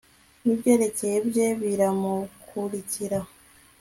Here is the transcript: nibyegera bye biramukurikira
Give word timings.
nibyegera 0.43 1.11
bye 1.27 1.47
biramukurikira 1.61 3.19